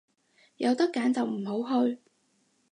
[0.57, 1.99] 有得揀就唔好去